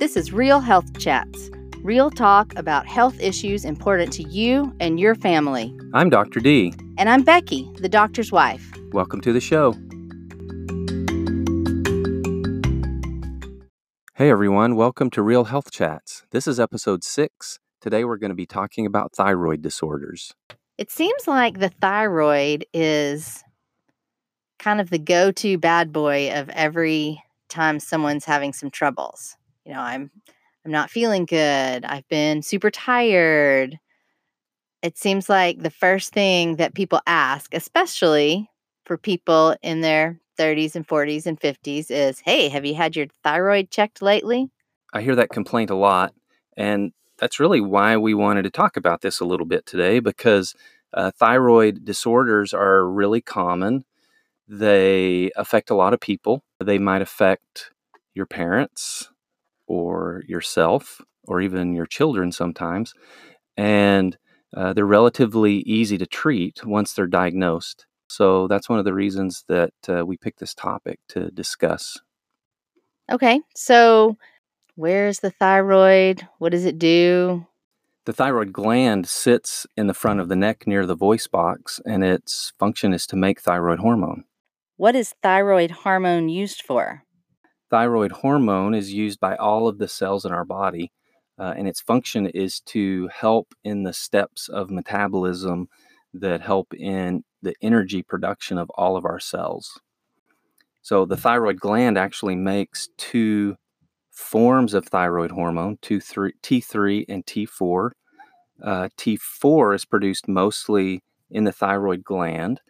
This 0.00 0.16
is 0.16 0.32
Real 0.32 0.60
Health 0.60 0.98
Chats, 0.98 1.50
real 1.82 2.10
talk 2.10 2.56
about 2.56 2.86
health 2.86 3.20
issues 3.20 3.66
important 3.66 4.10
to 4.14 4.22
you 4.22 4.74
and 4.80 4.98
your 4.98 5.14
family. 5.14 5.76
I'm 5.92 6.08
Dr. 6.08 6.40
D. 6.40 6.72
And 6.96 7.10
I'm 7.10 7.22
Becky, 7.22 7.70
the 7.76 7.88
doctor's 7.90 8.32
wife. 8.32 8.72
Welcome 8.92 9.20
to 9.20 9.30
the 9.34 9.42
show. 9.42 9.72
Hey 14.14 14.30
everyone, 14.30 14.74
welcome 14.74 15.10
to 15.10 15.20
Real 15.20 15.44
Health 15.44 15.70
Chats. 15.70 16.24
This 16.30 16.46
is 16.46 16.58
episode 16.58 17.04
six. 17.04 17.58
Today 17.82 18.06
we're 18.06 18.16
going 18.16 18.30
to 18.30 18.34
be 18.34 18.46
talking 18.46 18.86
about 18.86 19.12
thyroid 19.14 19.60
disorders. 19.60 20.32
It 20.78 20.90
seems 20.90 21.28
like 21.28 21.58
the 21.58 21.68
thyroid 21.68 22.64
is 22.72 23.44
kind 24.58 24.80
of 24.80 24.88
the 24.88 24.98
go 24.98 25.30
to 25.32 25.58
bad 25.58 25.92
boy 25.92 26.32
of 26.32 26.48
every 26.48 27.22
time 27.50 27.78
someone's 27.78 28.24
having 28.24 28.54
some 28.54 28.70
troubles 28.70 29.36
you 29.64 29.72
know, 29.72 29.80
I'm 29.80 30.10
I'm 30.64 30.70
not 30.72 30.90
feeling 30.90 31.24
good. 31.24 31.84
I've 31.84 32.08
been 32.08 32.42
super 32.42 32.70
tired. 32.70 33.78
It 34.82 34.98
seems 34.98 35.28
like 35.28 35.62
the 35.62 35.70
first 35.70 36.12
thing 36.12 36.56
that 36.56 36.74
people 36.74 37.00
ask, 37.06 37.54
especially 37.54 38.48
for 38.84 38.96
people 38.96 39.56
in 39.62 39.80
their 39.80 40.20
30s 40.38 40.74
and 40.74 40.86
40s 40.86 41.26
and 41.26 41.38
50s 41.38 41.90
is, 41.90 42.20
"Hey, 42.20 42.48
have 42.48 42.64
you 42.64 42.74
had 42.74 42.96
your 42.96 43.06
thyroid 43.22 43.70
checked 43.70 44.02
lately?" 44.02 44.50
I 44.92 45.02
hear 45.02 45.14
that 45.16 45.30
complaint 45.30 45.70
a 45.70 45.76
lot, 45.76 46.14
and 46.56 46.92
that's 47.18 47.38
really 47.38 47.60
why 47.60 47.96
we 47.96 48.14
wanted 48.14 48.42
to 48.42 48.50
talk 48.50 48.76
about 48.76 49.02
this 49.02 49.20
a 49.20 49.26
little 49.26 49.46
bit 49.46 49.66
today 49.66 50.00
because 50.00 50.54
uh, 50.94 51.10
thyroid 51.10 51.84
disorders 51.84 52.52
are 52.52 52.86
really 52.86 53.20
common. 53.20 53.84
They 54.48 55.30
affect 55.36 55.70
a 55.70 55.76
lot 55.76 55.94
of 55.94 56.00
people. 56.00 56.42
They 56.58 56.78
might 56.78 57.02
affect 57.02 57.70
your 58.14 58.26
parents, 58.26 59.09
or 59.70 60.24
yourself 60.26 61.00
or 61.28 61.40
even 61.40 61.74
your 61.74 61.86
children 61.86 62.32
sometimes. 62.32 62.92
And 63.56 64.18
uh, 64.56 64.72
they're 64.72 64.84
relatively 64.84 65.58
easy 65.58 65.96
to 65.96 66.06
treat 66.06 66.66
once 66.66 66.92
they're 66.92 67.06
diagnosed. 67.06 67.86
So 68.08 68.48
that's 68.48 68.68
one 68.68 68.80
of 68.80 68.84
the 68.84 68.92
reasons 68.92 69.44
that 69.46 69.72
uh, 69.88 70.04
we 70.04 70.16
picked 70.16 70.40
this 70.40 70.54
topic 70.54 70.98
to 71.10 71.30
discuss. 71.30 72.00
Okay. 73.12 73.40
So, 73.54 74.16
where's 74.74 75.20
the 75.20 75.30
thyroid? 75.30 76.26
What 76.38 76.50
does 76.50 76.64
it 76.64 76.78
do? 76.78 77.46
The 78.06 78.12
thyroid 78.12 78.52
gland 78.52 79.06
sits 79.06 79.66
in 79.76 79.86
the 79.86 79.94
front 79.94 80.18
of 80.18 80.28
the 80.28 80.34
neck 80.36 80.66
near 80.66 80.84
the 80.86 80.96
voice 80.96 81.28
box, 81.28 81.80
and 81.86 82.02
its 82.02 82.52
function 82.58 82.92
is 82.92 83.06
to 83.06 83.16
make 83.16 83.40
thyroid 83.40 83.78
hormone. 83.78 84.24
What 84.76 84.96
is 84.96 85.14
thyroid 85.22 85.70
hormone 85.70 86.28
used 86.28 86.62
for? 86.62 87.04
Thyroid 87.70 88.12
hormone 88.12 88.74
is 88.74 88.92
used 88.92 89.20
by 89.20 89.36
all 89.36 89.68
of 89.68 89.78
the 89.78 89.88
cells 89.88 90.24
in 90.24 90.32
our 90.32 90.44
body, 90.44 90.92
uh, 91.38 91.54
and 91.56 91.66
its 91.66 91.80
function 91.80 92.26
is 92.26 92.60
to 92.60 93.08
help 93.08 93.54
in 93.64 93.84
the 93.84 93.92
steps 93.92 94.48
of 94.48 94.70
metabolism 94.70 95.68
that 96.12 96.40
help 96.40 96.74
in 96.74 97.24
the 97.42 97.54
energy 97.62 98.02
production 98.02 98.58
of 98.58 98.68
all 98.70 98.96
of 98.96 99.04
our 99.04 99.20
cells. 99.20 99.80
So, 100.82 101.04
the 101.04 101.16
thyroid 101.16 101.60
gland 101.60 101.96
actually 101.96 102.36
makes 102.36 102.88
two 102.96 103.56
forms 104.10 104.74
of 104.74 104.86
thyroid 104.86 105.30
hormone 105.30 105.78
two, 105.80 106.00
three, 106.00 106.32
T3 106.42 107.04
and 107.08 107.24
T4. 107.24 107.90
Uh, 108.62 108.88
T4 108.98 109.74
is 109.74 109.84
produced 109.84 110.28
mostly 110.28 111.02
in 111.30 111.44
the 111.44 111.52
thyroid 111.52 112.04
gland, 112.04 112.60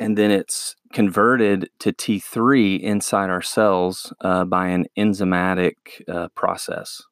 and 0.00 0.18
then 0.18 0.30
it's 0.30 0.76
converted 0.92 1.68
to 1.80 1.92
T3 1.92 2.80
inside 2.80 3.30
our 3.30 3.42
cells 3.42 4.12
uh, 4.20 4.44
by 4.44 4.68
an 4.68 4.86
enzymatic 4.96 5.74
uh, 6.08 6.28
process. 6.34 7.02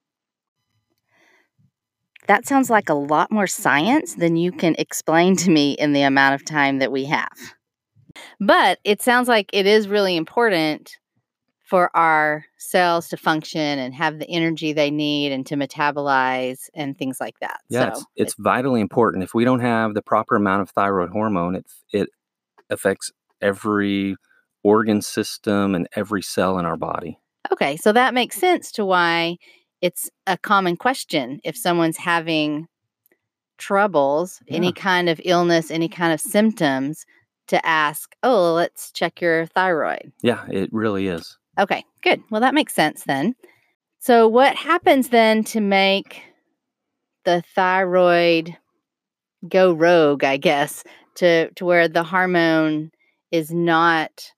That 2.28 2.46
sounds 2.46 2.70
like 2.70 2.88
a 2.88 2.94
lot 2.94 3.32
more 3.32 3.48
science 3.48 4.14
than 4.14 4.36
you 4.36 4.52
can 4.52 4.76
explain 4.78 5.36
to 5.36 5.50
me 5.50 5.72
in 5.72 5.92
the 5.92 6.02
amount 6.02 6.36
of 6.36 6.44
time 6.44 6.78
that 6.78 6.92
we 6.92 7.04
have. 7.06 7.28
But 8.38 8.78
it 8.84 9.02
sounds 9.02 9.26
like 9.26 9.50
it 9.52 9.66
is 9.66 9.88
really 9.88 10.16
important 10.16 10.96
for 11.64 11.90
our 11.96 12.44
cells 12.58 13.08
to 13.08 13.16
function 13.16 13.78
and 13.78 13.94
have 13.94 14.18
the 14.18 14.28
energy 14.28 14.72
they 14.74 14.90
need 14.90 15.32
and 15.32 15.46
to 15.46 15.56
metabolize 15.56 16.68
and 16.74 16.96
things 16.98 17.18
like 17.18 17.38
that. 17.40 17.60
Yeah, 17.70 17.80
so 17.80 17.88
it's, 17.88 18.04
it's 18.14 18.32
it, 18.34 18.42
vitally 18.42 18.82
important. 18.82 19.24
If 19.24 19.32
we 19.32 19.44
don't 19.44 19.60
have 19.60 19.94
the 19.94 20.02
proper 20.02 20.36
amount 20.36 20.60
of 20.60 20.70
thyroid 20.70 21.08
hormone, 21.08 21.54
it, 21.56 21.64
it 21.90 22.10
affects 22.72 23.10
every 23.40 24.16
organ 24.62 25.02
system 25.02 25.74
and 25.74 25.88
every 25.94 26.22
cell 26.22 26.58
in 26.58 26.64
our 26.66 26.76
body. 26.76 27.18
Okay, 27.52 27.76
so 27.76 27.92
that 27.92 28.14
makes 28.14 28.36
sense 28.36 28.70
to 28.72 28.84
why 28.84 29.36
it's 29.80 30.08
a 30.26 30.38
common 30.38 30.76
question 30.76 31.40
if 31.44 31.56
someone's 31.56 31.96
having 31.96 32.68
troubles, 33.58 34.40
yeah. 34.46 34.56
any 34.56 34.72
kind 34.72 35.08
of 35.08 35.20
illness, 35.24 35.70
any 35.70 35.88
kind 35.88 36.12
of 36.12 36.20
symptoms, 36.20 37.04
to 37.48 37.64
ask, 37.66 38.14
oh, 38.22 38.54
let's 38.54 38.92
check 38.92 39.20
your 39.20 39.46
thyroid. 39.46 40.12
Yeah, 40.22 40.44
it 40.48 40.72
really 40.72 41.08
is. 41.08 41.36
Okay, 41.58 41.84
good. 42.00 42.22
Well, 42.30 42.40
that 42.40 42.54
makes 42.54 42.74
sense 42.74 43.04
then. 43.04 43.34
So, 43.98 44.26
what 44.26 44.56
happens 44.56 45.10
then 45.10 45.44
to 45.44 45.60
make 45.60 46.22
the 47.24 47.42
thyroid 47.54 48.56
go 49.48 49.72
rogue, 49.72 50.24
I 50.24 50.36
guess, 50.36 50.82
to 51.16 51.50
to 51.50 51.64
where 51.64 51.88
the 51.88 52.02
hormone 52.02 52.90
is 53.30 53.50
not 53.50 54.32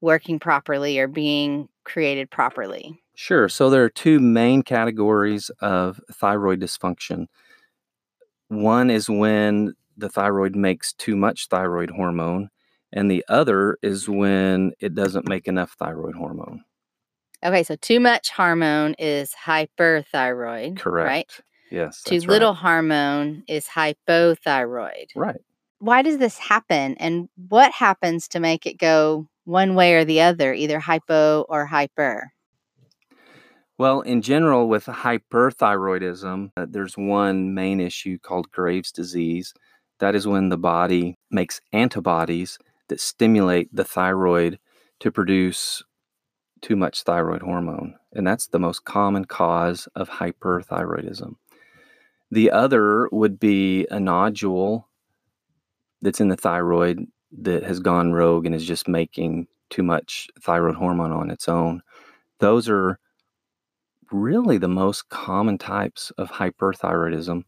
working 0.00 0.38
properly 0.38 0.98
or 0.98 1.08
being 1.08 1.68
created 1.84 2.30
properly? 2.30 3.00
Sure. 3.14 3.48
So 3.48 3.70
there 3.70 3.84
are 3.84 3.90
two 3.90 4.20
main 4.20 4.62
categories 4.62 5.50
of 5.60 6.00
thyroid 6.12 6.60
dysfunction. 6.60 7.26
One 8.48 8.90
is 8.90 9.08
when 9.08 9.74
the 9.96 10.08
thyroid 10.08 10.56
makes 10.56 10.92
too 10.92 11.16
much 11.16 11.48
thyroid 11.48 11.90
hormone, 11.90 12.50
and 12.92 13.10
the 13.10 13.24
other 13.28 13.78
is 13.82 14.08
when 14.08 14.72
it 14.80 14.94
doesn't 14.94 15.28
make 15.28 15.46
enough 15.46 15.76
thyroid 15.78 16.14
hormone. 16.14 16.64
Okay, 17.44 17.62
so 17.62 17.76
too 17.76 18.00
much 18.00 18.30
hormone 18.30 18.94
is 18.98 19.34
hyperthyroid. 19.46 20.78
Correct. 20.78 21.08
Right? 21.08 21.40
Yes. 21.70 22.02
Too 22.02 22.20
little 22.20 22.52
right. 22.52 22.58
hormone 22.58 23.44
is 23.48 23.66
hypothyroid. 23.66 25.06
Right 25.14 25.40
why 25.82 26.00
does 26.00 26.18
this 26.18 26.38
happen 26.38 26.94
and 27.00 27.28
what 27.48 27.72
happens 27.72 28.28
to 28.28 28.38
make 28.38 28.66
it 28.66 28.78
go 28.78 29.26
one 29.42 29.74
way 29.74 29.94
or 29.94 30.04
the 30.04 30.20
other, 30.20 30.54
either 30.54 30.78
hypo 30.78 31.44
or 31.48 31.66
hyper? 31.66 32.32
Well, 33.78 34.00
in 34.02 34.22
general, 34.22 34.68
with 34.68 34.84
hyperthyroidism, 34.86 36.52
uh, 36.56 36.66
there's 36.70 36.96
one 36.96 37.52
main 37.52 37.80
issue 37.80 38.16
called 38.18 38.52
Graves' 38.52 38.92
disease. 38.92 39.54
That 39.98 40.14
is 40.14 40.24
when 40.24 40.50
the 40.50 40.56
body 40.56 41.18
makes 41.32 41.60
antibodies 41.72 42.58
that 42.86 43.00
stimulate 43.00 43.74
the 43.74 43.82
thyroid 43.84 44.60
to 45.00 45.10
produce 45.10 45.82
too 46.60 46.76
much 46.76 47.02
thyroid 47.02 47.42
hormone. 47.42 47.96
And 48.12 48.24
that's 48.24 48.46
the 48.46 48.60
most 48.60 48.84
common 48.84 49.24
cause 49.24 49.88
of 49.96 50.08
hyperthyroidism. 50.08 51.34
The 52.30 52.52
other 52.52 53.08
would 53.10 53.40
be 53.40 53.88
a 53.90 53.98
nodule 53.98 54.88
that's 56.02 56.20
in 56.20 56.28
the 56.28 56.36
thyroid 56.36 57.06
that 57.40 57.62
has 57.62 57.80
gone 57.80 58.12
rogue 58.12 58.44
and 58.44 58.54
is 58.54 58.66
just 58.66 58.88
making 58.88 59.46
too 59.70 59.82
much 59.82 60.28
thyroid 60.40 60.74
hormone 60.74 61.12
on 61.12 61.30
its 61.30 61.48
own. 61.48 61.80
Those 62.40 62.68
are 62.68 62.98
really 64.10 64.58
the 64.58 64.68
most 64.68 65.08
common 65.08 65.56
types 65.56 66.10
of 66.18 66.30
hyperthyroidism. 66.30 67.44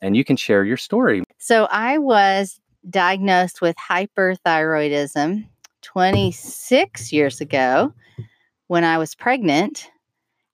And 0.00 0.16
you 0.16 0.24
can 0.24 0.36
share 0.36 0.64
your 0.64 0.76
story. 0.76 1.24
So 1.38 1.68
I 1.70 1.98
was 1.98 2.60
diagnosed 2.88 3.60
with 3.60 3.76
hyperthyroidism 3.76 5.46
26 5.82 7.12
years 7.12 7.40
ago 7.40 7.92
when 8.68 8.84
I 8.84 8.98
was 8.98 9.14
pregnant. 9.14 9.90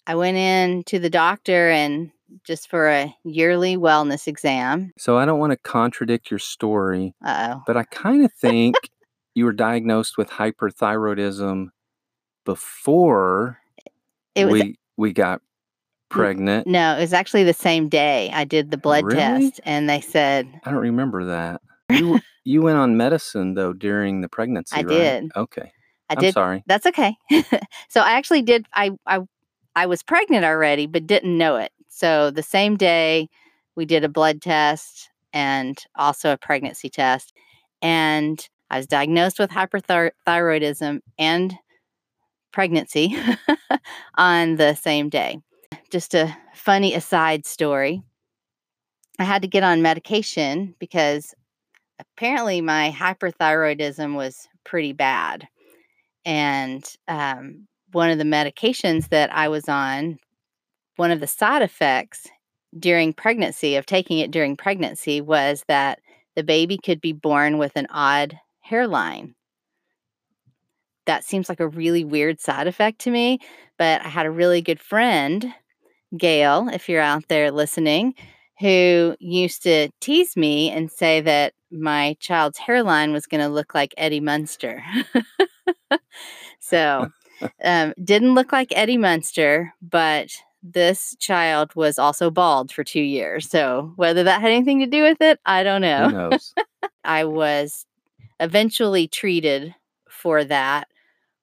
I 0.07 0.17
went 0.17 0.37
in 0.37 0.83
to 0.85 0.99
the 0.99 1.11
doctor 1.11 1.71
and 1.71 2.11
just 2.45 2.69
for 2.69 2.89
a 2.89 3.15
yearly 3.25 3.77
wellness 3.77 4.27
exam. 4.27 4.93
So 4.99 5.19
I 5.19 5.25
don't 5.25 5.39
want 5.39 5.53
to 5.53 5.57
contradict 5.59 6.31
your 6.31 6.39
story, 6.39 7.15
Uh-oh. 7.25 7.63
but 7.67 7.77
I 7.77 7.85
kind 7.85 8.25
of 8.25 8.33
think 8.33 8.77
you 9.35 9.45
were 9.45 9.53
diagnosed 9.53 10.19
with 10.19 10.29
hyperthyroidism 10.29 11.69
before 12.45 13.59
it 14.35 14.47
was, 14.47 14.63
we 14.63 14.79
we 14.97 15.13
got 15.13 15.41
pregnant. 16.09 16.67
No, 16.67 16.97
it 16.97 17.01
was 17.01 17.13
actually 17.13 17.45
the 17.45 17.55
same 17.55 17.89
day 17.89 18.31
I 18.33 18.45
did 18.45 18.71
the 18.71 18.77
blood 18.77 19.05
really? 19.05 19.17
test, 19.17 19.61
and 19.65 19.89
they 19.89 20.01
said 20.01 20.49
I 20.65 20.71
don't 20.71 20.81
remember 20.81 21.25
that. 21.27 21.61
You 21.91 22.21
you 22.45 22.63
went 22.63 22.79
on 22.79 22.97
medicine 22.97 23.55
though 23.55 23.73
during 23.73 24.21
the 24.21 24.29
pregnancy. 24.29 24.77
I 24.77 24.81
right? 24.81 24.89
did. 24.89 25.31
Okay. 25.37 25.73
I 26.11 26.17
I'm. 26.19 26.33
Sorry. 26.33 26.63
That's 26.67 26.87
okay. 26.87 27.17
so 27.89 28.01
I 28.01 28.13
actually 28.13 28.43
did. 28.43 28.67
I 28.75 28.91
I 29.07 29.21
I 29.75 29.87
was 29.87 30.03
pregnant 30.03 30.45
already, 30.45 30.87
but 30.87 31.07
didn't 31.07 31.37
know 31.37 31.57
it. 31.57 31.73
So 31.95 32.31
the 32.31 32.43
same 32.43 32.77
day, 32.77 33.29
we 33.77 33.85
did 33.85 34.03
a 34.03 34.09
blood 34.09 34.41
test 34.41 35.11
and 35.35 35.79
also 35.95 36.33
a 36.33 36.39
pregnancy 36.39 36.89
test. 36.89 37.35
And 37.83 38.45
I 38.71 38.79
was 38.79 38.87
diagnosed 38.87 39.39
with 39.39 39.51
hyperthyroidism 39.51 41.01
and 41.19 41.55
pregnancy 42.51 43.15
on 44.17 44.57
the 44.57 44.75
same 44.75 45.11
day. 45.11 45.41
Just 45.91 46.15
a 46.15 46.35
funny 46.55 46.95
aside 46.95 47.45
story. 47.45 48.03
I 49.19 49.25
had 49.25 49.43
to 49.43 49.49
get 49.49 49.63
on 49.63 49.83
medication 49.83 50.75
because 50.79 51.35
apparently 51.99 52.63
my 52.63 52.91
hyperthyroidism 52.91 54.17
was 54.17 54.49
pretty 54.65 54.95
bad. 54.95 55.47
And 56.25 56.83
um, 57.07 57.69
one 57.93 58.09
of 58.09 58.17
the 58.17 58.25
medications 58.25 59.11
that 59.11 59.31
I 59.31 59.49
was 59.49 59.69
on, 59.69 60.19
one 60.97 61.11
of 61.11 61.21
the 61.21 61.27
side 61.27 61.63
effects 61.63 62.29
during 62.79 63.13
pregnancy, 63.13 63.77
of 63.77 63.87
taking 63.87 64.19
it 64.19 64.31
during 64.31 64.57
pregnancy, 64.57 65.21
was 65.21 65.65
that 65.69 66.01
the 66.37 66.43
baby 66.43 66.79
could 66.79 67.01
be 67.01 67.13
born 67.13 67.59
with 67.59 67.73
an 67.77 67.87
odd 67.91 68.39
hairline. 68.61 69.35
That 71.07 71.25
seems 71.25 71.49
like 71.49 71.61
a 71.61 71.69
really 71.69 72.05
weird 72.05 72.41
side 72.41 72.67
effect 72.67 73.01
to 73.01 73.11
me, 73.11 73.41
but 73.77 74.01
I 74.03 74.09
had 74.09 74.27
a 74.27 74.31
really 74.31 74.63
good 74.63 74.81
friend, 74.81 75.53
Gail, 76.17 76.69
if 76.73 76.89
you're 76.89 77.01
out 77.01 77.25
there 77.29 77.51
listening, 77.51 78.15
who 78.61 79.17
used 79.19 79.63
to 79.65 79.89
tease 80.01 80.37
me 80.37 80.71
and 80.71 80.91
say 80.91 81.21
that 81.21 81.55
my 81.71 82.17
child's 82.21 82.59
hairline 82.59 83.13
was 83.13 83.27
going 83.27 83.41
to 83.41 83.49
look 83.49 83.75
like 83.75 83.95
Eddie 83.97 84.21
Munster. 84.21 84.83
so, 86.61 87.09
um, 87.65 87.95
didn't 88.03 88.35
look 88.35 88.53
like 88.53 88.73
Eddie 88.77 88.99
Munster, 88.99 89.73
but 89.83 90.31
this 90.63 91.17
child 91.19 91.75
was 91.75 91.99
also 91.99 92.31
bald 92.31 92.73
for 92.73 92.85
two 92.85 93.01
years. 93.01 93.49
So, 93.49 93.93
whether 93.97 94.23
that 94.25 94.41
had 94.41 94.51
anything 94.51 94.81
to 94.81 94.87
do 94.87 95.03
with 95.03 95.21
it, 95.21 95.41
I 95.45 95.63
don't 95.63 95.81
know. 95.81 96.09
Who 96.09 96.13
knows? 96.13 96.55
I 97.05 97.25
was 97.25 97.85
eventually 98.39 99.09
treated 99.09 99.75
for 100.09 100.45
that, 100.45 100.89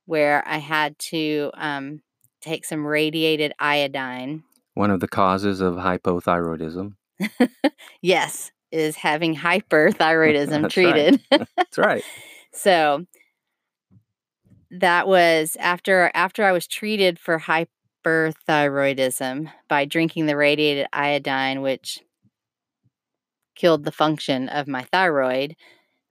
where 0.05 0.43
I 0.47 0.57
had 0.57 0.97
to 0.99 1.51
um, 1.55 2.01
take 2.41 2.65
some 2.65 2.85
radiated 2.85 3.53
iodine. 3.59 4.43
One 4.73 4.91
of 4.91 5.01
the 5.01 5.07
causes 5.07 5.59
of 5.59 5.75
hypothyroidism. 5.75 6.93
yes, 8.01 8.51
is 8.71 8.95
having 8.95 9.35
hyperthyroidism 9.35 10.69
treated. 10.69 11.21
That's 11.57 11.77
right. 11.77 12.03
so 12.53 13.05
that 14.71 15.07
was 15.07 15.57
after 15.59 16.11
after 16.13 16.43
I 16.45 16.51
was 16.51 16.67
treated 16.67 17.17
for 17.19 17.39
hyperthyroidism 18.05 19.51
by 19.67 19.85
drinking 19.85 20.25
the 20.25 20.37
radiated 20.37 20.87
iodine, 20.93 21.61
which 21.61 21.99
killed 23.55 23.83
the 23.83 23.91
function 23.91 24.49
of 24.49 24.67
my 24.67 24.83
thyroid. 24.83 25.55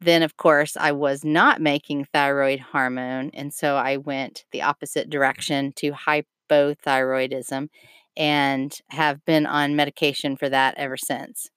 Then, 0.00 0.22
of 0.22 0.36
course, 0.36 0.76
I 0.76 0.92
was 0.92 1.24
not 1.24 1.60
making 1.60 2.04
thyroid 2.04 2.60
hormone. 2.60 3.30
And 3.34 3.52
so 3.52 3.76
I 3.76 3.96
went 3.96 4.44
the 4.52 4.62
opposite 4.62 5.10
direction 5.10 5.72
to 5.76 5.92
hypothyroidism 5.92 7.68
and 8.16 8.78
have 8.90 9.24
been 9.24 9.46
on 9.46 9.76
medication 9.76 10.36
for 10.36 10.48
that 10.48 10.74
ever 10.76 10.96
since. 10.96 11.50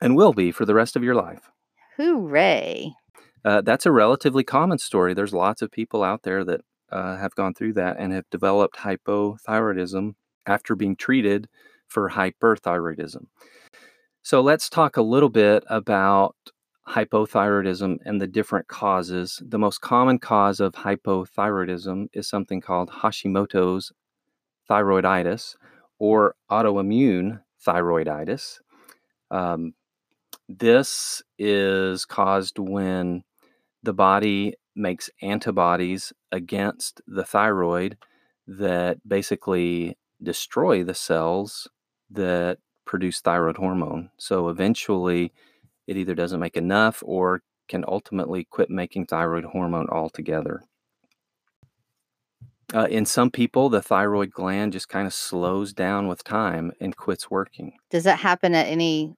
And 0.00 0.16
will 0.16 0.32
be 0.32 0.50
for 0.50 0.64
the 0.64 0.74
rest 0.74 0.96
of 0.96 1.04
your 1.04 1.14
life. 1.14 1.50
Hooray. 1.96 2.94
Uh, 3.44 3.60
that's 3.60 3.86
a 3.86 3.92
relatively 3.92 4.44
common 4.44 4.78
story. 4.78 5.12
There's 5.12 5.34
lots 5.34 5.60
of 5.60 5.70
people 5.70 6.02
out 6.02 6.22
there 6.22 6.44
that 6.44 6.62
uh, 6.94 7.16
have 7.16 7.34
gone 7.34 7.52
through 7.52 7.74
that 7.74 7.96
and 7.98 8.12
have 8.12 8.30
developed 8.30 8.76
hypothyroidism 8.78 10.14
after 10.46 10.76
being 10.76 10.96
treated 10.96 11.48
for 11.88 12.10
hyperthyroidism. 12.10 13.26
So 14.22 14.40
let's 14.40 14.70
talk 14.70 14.96
a 14.96 15.02
little 15.02 15.28
bit 15.28 15.64
about 15.66 16.36
hypothyroidism 16.88 17.98
and 18.04 18.20
the 18.20 18.26
different 18.26 18.68
causes. 18.68 19.42
The 19.44 19.58
most 19.58 19.80
common 19.80 20.18
cause 20.18 20.60
of 20.60 20.72
hypothyroidism 20.72 22.08
is 22.12 22.28
something 22.28 22.60
called 22.60 22.90
Hashimoto's 22.90 23.92
thyroiditis 24.70 25.56
or 25.98 26.36
autoimmune 26.50 27.40
thyroiditis. 27.66 28.60
Um, 29.30 29.74
this 30.48 31.22
is 31.38 32.04
caused 32.04 32.58
when 32.58 33.24
the 33.82 33.94
body 33.94 34.54
makes 34.76 35.10
antibodies 35.22 36.12
against 36.34 37.00
the 37.06 37.24
thyroid 37.24 37.96
that 38.46 38.98
basically 39.08 39.96
destroy 40.20 40.82
the 40.82 40.94
cells 40.94 41.68
that 42.10 42.58
produce 42.84 43.20
thyroid 43.20 43.56
hormone. 43.56 44.10
So 44.18 44.48
eventually, 44.48 45.32
it 45.86 45.96
either 45.96 46.14
doesn't 46.14 46.40
make 46.40 46.56
enough 46.56 47.02
or 47.06 47.42
can 47.68 47.84
ultimately 47.86 48.44
quit 48.44 48.68
making 48.68 49.06
thyroid 49.06 49.44
hormone 49.44 49.88
altogether. 49.88 50.64
Uh, 52.74 52.88
in 52.90 53.06
some 53.06 53.30
people, 53.30 53.68
the 53.68 53.80
thyroid 53.80 54.32
gland 54.32 54.72
just 54.72 54.88
kind 54.88 55.06
of 55.06 55.14
slows 55.14 55.72
down 55.72 56.08
with 56.08 56.24
time 56.24 56.72
and 56.80 56.96
quits 56.96 57.30
working. 57.30 57.72
Does 57.90 58.04
that 58.04 58.18
happen 58.18 58.54
at 58.54 58.66
any 58.66 59.14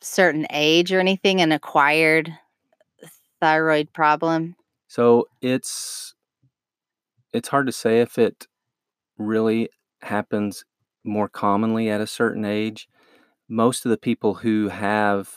certain 0.00 0.46
age 0.50 0.92
or 0.92 1.00
anything, 1.00 1.40
an 1.40 1.50
acquired 1.50 2.32
thyroid 3.40 3.92
problem? 3.92 4.54
So 4.86 5.26
it's 5.42 6.13
it's 7.34 7.48
hard 7.48 7.66
to 7.66 7.72
say 7.72 8.00
if 8.00 8.16
it 8.16 8.46
really 9.18 9.68
happens 10.00 10.64
more 11.04 11.28
commonly 11.28 11.90
at 11.90 12.00
a 12.00 12.06
certain 12.06 12.44
age. 12.44 12.88
Most 13.48 13.84
of 13.84 13.90
the 13.90 13.98
people 13.98 14.34
who 14.34 14.68
have 14.68 15.28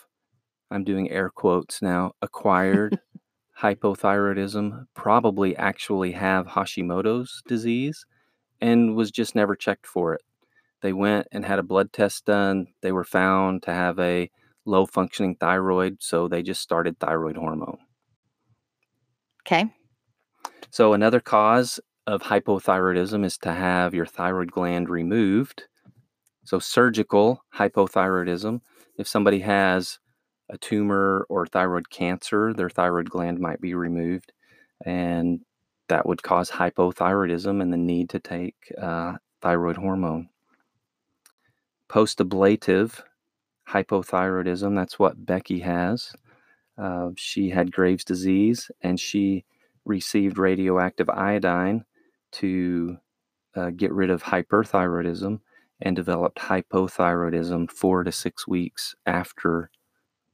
I'm 0.70 0.84
doing 0.84 1.10
air 1.10 1.30
quotes 1.30 1.82
now, 1.82 2.14
acquired 2.22 3.00
hypothyroidism 3.62 4.86
probably 4.94 5.56
actually 5.56 6.12
have 6.12 6.46
Hashimoto's 6.46 7.42
disease 7.48 8.06
and 8.62 8.96
was 8.96 9.12
just 9.12 9.36
never 9.36 9.56
checked 9.56 9.88
for 9.88 10.14
it. 10.14 10.22
They 10.82 10.94
went 10.94 11.28
and 11.32 11.46
had 11.46 11.60
a 11.60 11.64
blood 11.64 11.92
test 11.94 12.26
done. 12.26 12.68
They 12.82 12.92
were 12.92 13.04
found 13.04 13.64
to 13.64 13.74
have 13.74 13.98
a 14.00 14.30
low 14.66 14.86
functioning 14.86 15.36
thyroid, 15.36 15.98
so 16.02 16.28
they 16.28 16.44
just 16.44 16.62
started 16.62 17.00
thyroid 17.00 17.38
hormone. 17.38 17.80
Okay. 19.42 19.66
So, 20.70 20.94
another 20.94 21.22
cause 21.22 21.80
of 22.08 22.24
hypothyroidism 22.24 23.26
is 23.26 23.38
to 23.40 23.52
have 23.52 23.94
your 23.94 24.06
thyroid 24.06 24.50
gland 24.50 24.90
removed. 24.90 25.64
So, 26.46 26.58
surgical 26.58 27.44
hypothyroidism, 27.54 28.62
if 28.98 29.08
somebody 29.08 29.40
has 29.40 30.00
a 30.50 30.58
tumor 30.58 31.26
or 31.30 31.46
thyroid 31.46 31.90
cancer, 31.90 32.54
their 32.54 32.70
thyroid 32.70 33.10
gland 33.10 33.40
might 33.40 33.60
be 33.60 33.74
removed, 33.74 34.32
and 34.86 35.42
that 35.90 36.06
would 36.08 36.24
cause 36.24 36.50
hypothyroidism 36.50 37.62
and 37.62 37.74
the 37.74 37.78
need 37.78 38.10
to 38.12 38.20
take 38.20 38.56
uh, 38.82 39.14
thyroid 39.42 39.76
hormone. 39.76 40.30
Post 41.90 42.20
ablative 42.22 43.04
hypothyroidism, 43.70 44.76
that's 44.76 44.98
what 44.98 45.26
Becky 45.26 45.60
has. 45.60 46.14
Uh, 46.78 47.10
she 47.16 47.50
had 47.50 47.72
Graves' 47.72 48.04
disease 48.04 48.70
and 48.82 49.00
she 49.00 49.46
received 49.86 50.38
radioactive 50.38 51.10
iodine 51.10 51.84
to 52.34 52.98
uh, 53.56 53.70
get 53.72 53.92
rid 53.92 54.10
of 54.10 54.24
hyperthyroidism 54.24 55.40
and 55.82 55.96
developed 55.96 56.38
hypothyroidism 56.40 57.72
four 57.72 58.04
to 58.04 58.12
six 58.12 58.48
weeks 58.48 58.96
after 59.06 59.70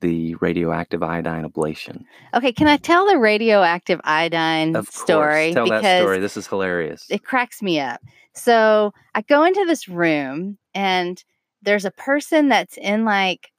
the 0.02 0.36
radioactive 0.36 1.02
iodine 1.02 1.46
ablation. 1.50 2.04
Okay, 2.34 2.52
can 2.52 2.68
I 2.68 2.76
tell 2.78 3.08
the 3.08 3.18
radioactive 3.18 4.02
iodine 4.04 4.76
Of 4.76 4.88
story? 4.90 5.46
course, 5.46 5.54
tell 5.54 5.64
because 5.66 5.82
that 5.84 6.02
story. 6.02 6.20
This 6.20 6.36
is 6.36 6.48
hilarious. 6.48 7.06
it 7.10 7.24
cracks 7.24 7.62
me 7.62 7.80
up. 7.80 8.02
So 8.36 8.94
I 9.16 9.22
go 9.22 9.46
into 9.46 9.64
this 9.66 9.88
room 9.88 10.58
and 10.74 11.24
there's 11.62 11.86
a 11.86 11.92
person 11.92 12.50
that's 12.50 12.78
in 12.78 13.06
like 13.06 13.50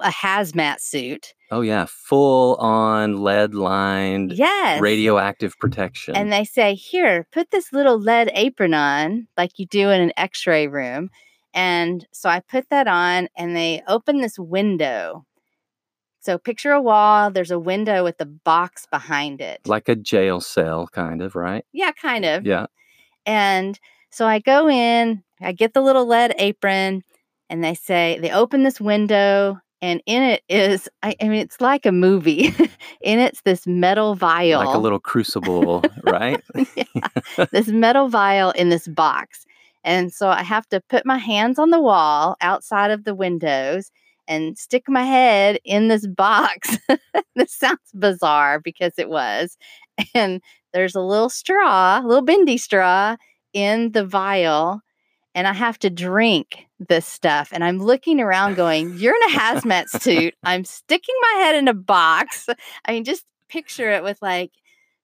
a 0.00 0.10
hazmat 0.10 0.80
suit. 0.80 1.34
Oh 1.50 1.60
yeah, 1.60 1.86
full 1.88 2.56
on 2.56 3.22
lead 3.22 3.54
lined 3.54 4.32
Yes. 4.32 4.80
radioactive 4.80 5.56
protection. 5.58 6.16
And 6.16 6.32
they 6.32 6.44
say, 6.44 6.74
Here, 6.74 7.26
put 7.32 7.50
this 7.50 7.72
little 7.72 7.98
lead 7.98 8.30
apron 8.34 8.74
on, 8.74 9.28
like 9.36 9.58
you 9.58 9.66
do 9.66 9.90
in 9.90 10.00
an 10.00 10.12
x 10.16 10.46
ray 10.46 10.66
room. 10.66 11.10
And 11.54 12.06
so 12.12 12.28
I 12.28 12.40
put 12.40 12.68
that 12.70 12.86
on, 12.88 13.28
and 13.36 13.56
they 13.56 13.82
open 13.88 14.20
this 14.20 14.38
window. 14.38 15.24
So 16.20 16.38
picture 16.38 16.72
a 16.72 16.82
wall, 16.82 17.30
there's 17.30 17.52
a 17.52 17.58
window 17.58 18.02
with 18.02 18.20
a 18.20 18.26
box 18.26 18.86
behind 18.90 19.40
it. 19.40 19.60
like 19.66 19.88
a 19.88 19.94
jail 19.96 20.40
cell, 20.40 20.88
kind 20.88 21.22
of, 21.22 21.36
right? 21.36 21.64
yeah, 21.72 21.92
kind 21.92 22.24
of. 22.24 22.44
Yeah. 22.44 22.66
And 23.24 23.78
so 24.10 24.26
I 24.26 24.40
go 24.40 24.68
in, 24.68 25.22
I 25.40 25.52
get 25.52 25.72
the 25.72 25.80
little 25.82 26.06
lead 26.06 26.34
apron, 26.38 27.02
and 27.48 27.62
they 27.62 27.74
say, 27.74 28.18
they 28.20 28.30
open 28.32 28.64
this 28.64 28.80
window, 28.80 29.58
and 29.82 30.02
in 30.06 30.22
it 30.22 30.42
is, 30.48 30.88
I, 31.02 31.14
I 31.20 31.28
mean, 31.28 31.40
it's 31.40 31.60
like 31.60 31.86
a 31.86 31.92
movie. 31.92 32.46
in 33.00 33.18
it's 33.18 33.42
this 33.42 33.66
metal 33.66 34.14
vial. 34.14 34.64
Like 34.64 34.74
a 34.74 34.78
little 34.78 35.00
crucible, 35.00 35.82
right? 36.02 36.42
this 37.52 37.68
metal 37.68 38.08
vial 38.08 38.50
in 38.52 38.70
this 38.70 38.88
box. 38.88 39.44
And 39.84 40.12
so 40.12 40.28
I 40.28 40.42
have 40.42 40.66
to 40.70 40.80
put 40.88 41.06
my 41.06 41.18
hands 41.18 41.58
on 41.58 41.70
the 41.70 41.80
wall 41.80 42.36
outside 42.40 42.90
of 42.90 43.04
the 43.04 43.14
windows 43.14 43.90
and 44.26 44.58
stick 44.58 44.84
my 44.88 45.04
head 45.04 45.58
in 45.64 45.88
this 45.88 46.06
box. 46.06 46.76
this 47.36 47.52
sounds 47.52 47.92
bizarre 47.94 48.58
because 48.58 48.94
it 48.98 49.08
was. 49.08 49.56
And 50.14 50.42
there's 50.72 50.94
a 50.94 51.00
little 51.00 51.28
straw, 51.28 52.00
a 52.00 52.06
little 52.06 52.24
bendy 52.24 52.56
straw 52.56 53.16
in 53.52 53.92
the 53.92 54.04
vial. 54.04 54.80
And 55.36 55.46
I 55.46 55.52
have 55.52 55.78
to 55.80 55.90
drink 55.90 56.66
this 56.80 57.06
stuff. 57.06 57.50
And 57.52 57.62
I'm 57.62 57.78
looking 57.78 58.20
around 58.20 58.56
going, 58.56 58.94
You're 58.96 59.14
in 59.14 59.34
a 59.34 59.38
hazmat 59.38 59.88
suit. 60.02 60.34
I'm 60.42 60.64
sticking 60.64 61.14
my 61.20 61.42
head 61.42 61.54
in 61.54 61.68
a 61.68 61.74
box. 61.74 62.48
I 62.86 62.92
mean, 62.92 63.04
just 63.04 63.24
picture 63.48 63.90
it 63.90 64.02
with 64.02 64.18
like, 64.22 64.50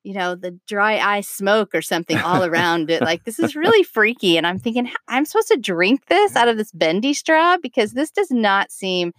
you 0.03 0.15
know, 0.15 0.35
the 0.35 0.59
dry 0.67 0.99
ice 0.99 1.29
smoke 1.29 1.75
or 1.75 1.83
something 1.83 2.19
all 2.19 2.43
around 2.45 2.91
it. 2.91 3.03
Like, 3.03 3.25
this 3.25 3.39
is 3.39 3.55
really 3.55 3.83
freaky. 3.85 4.39
And 4.39 4.47
I'm 4.47 4.59
thinking, 4.59 4.91
I'm 5.07 5.27
supposed 5.27 5.49
to 5.49 5.59
drink 5.59 6.07
this 6.07 6.35
out 6.35 6.49
of 6.49 6.57
this 6.57 6.73
bendy 6.73 7.13
straw 7.13 7.59
because 7.63 7.93
this 7.93 8.11
does 8.11 8.31
not 8.31 8.73
seem 8.73 9.13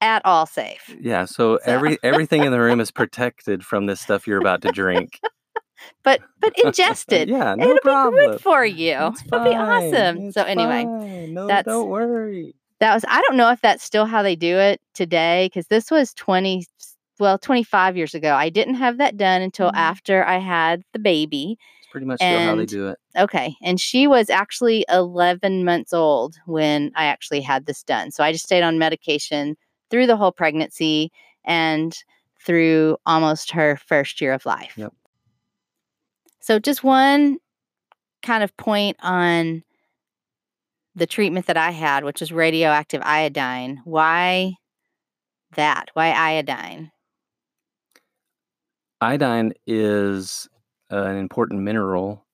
at 0.00 0.24
all 0.24 0.46
safe. 0.46 0.94
Yeah, 1.00 1.24
so, 1.24 1.56
so. 1.56 1.58
every 1.64 1.98
everything 2.02 2.44
in 2.44 2.52
the 2.52 2.60
room 2.60 2.78
is 2.78 2.90
protected 2.90 3.64
from 3.64 3.86
this 3.86 4.00
stuff 4.00 4.26
you're 4.26 4.38
about 4.38 4.62
to 4.62 4.70
drink. 4.70 5.18
But 6.02 6.20
but 6.40 6.58
ingested. 6.64 7.28
yeah, 7.28 7.54
no 7.54 7.64
It'll 7.64 7.80
problem. 7.80 8.14
be 8.14 8.26
good 8.32 8.40
for 8.40 8.64
you. 8.64 8.94
It'll 8.94 9.44
be 9.44 9.54
awesome. 9.54 10.18
It's 10.26 10.34
so 10.34 10.42
anyway, 10.42 10.84
fine. 10.84 11.34
no, 11.34 11.46
that's 11.46 11.66
don't 11.66 11.88
worry. 11.88 12.54
That 12.80 12.94
was 12.94 13.04
I 13.08 13.20
don't 13.22 13.36
know 13.36 13.50
if 13.50 13.60
that's 13.60 13.82
still 13.82 14.06
how 14.06 14.22
they 14.22 14.36
do 14.36 14.56
it 14.56 14.80
today 14.94 15.46
because 15.46 15.66
this 15.66 15.90
was 15.90 16.14
20 16.14 16.66
well 17.18 17.38
25 17.38 17.96
years 17.96 18.14
ago. 18.14 18.34
I 18.34 18.48
didn't 18.48 18.74
have 18.74 18.98
that 18.98 19.16
done 19.16 19.42
until 19.42 19.68
mm-hmm. 19.68 19.76
after 19.76 20.24
I 20.24 20.38
had 20.38 20.82
the 20.92 20.98
baby. 20.98 21.58
It's 21.80 21.90
pretty 21.90 22.06
much 22.06 22.20
and, 22.20 22.38
still 22.38 22.48
how 22.48 22.56
they 22.56 22.66
do 22.66 22.88
it. 22.88 22.98
Okay, 23.18 23.56
and 23.62 23.80
she 23.80 24.06
was 24.06 24.30
actually 24.30 24.84
11 24.88 25.64
months 25.64 25.92
old 25.92 26.36
when 26.46 26.92
I 26.94 27.06
actually 27.06 27.40
had 27.40 27.66
this 27.66 27.82
done. 27.82 28.10
So 28.10 28.22
I 28.22 28.32
just 28.32 28.44
stayed 28.44 28.62
on 28.62 28.78
medication 28.78 29.56
through 29.90 30.06
the 30.06 30.16
whole 30.16 30.32
pregnancy 30.32 31.10
and 31.44 31.96
through 32.44 32.96
almost 33.06 33.50
her 33.50 33.76
first 33.76 34.20
year 34.20 34.32
of 34.32 34.46
life. 34.46 34.74
Yep. 34.76 34.92
So, 36.48 36.58
just 36.58 36.82
one 36.82 37.36
kind 38.22 38.42
of 38.42 38.56
point 38.56 38.96
on 39.02 39.64
the 40.94 41.06
treatment 41.06 41.44
that 41.44 41.58
I 41.58 41.72
had, 41.72 42.04
which 42.04 42.22
is 42.22 42.32
radioactive 42.32 43.02
iodine. 43.04 43.82
Why 43.84 44.54
that? 45.56 45.90
Why 45.92 46.10
iodine? 46.10 46.90
Iodine 49.02 49.52
is 49.66 50.48
an 50.88 51.18
important 51.18 51.60
mineral 51.60 52.24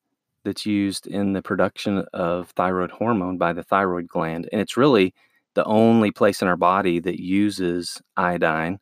that's 0.44 0.64
used 0.64 1.08
in 1.08 1.32
the 1.32 1.42
production 1.42 2.04
of 2.12 2.50
thyroid 2.50 2.92
hormone 2.92 3.36
by 3.36 3.52
the 3.52 3.64
thyroid 3.64 4.06
gland. 4.06 4.48
And 4.52 4.60
it's 4.60 4.76
really 4.76 5.12
the 5.54 5.64
only 5.64 6.12
place 6.12 6.40
in 6.40 6.46
our 6.46 6.56
body 6.56 7.00
that 7.00 7.20
uses 7.20 8.00
iodine. 8.16 8.78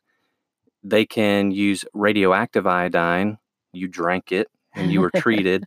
They 0.83 1.07
can 1.07 1.49
use 1.49 1.85
radioactive 1.95 2.67
iodine. 2.67 3.39
You 3.71 3.87
drank 3.87 4.31
it 4.31 4.47
and 4.75 4.91
you 4.91 5.01
were 5.01 5.11
treated 5.15 5.65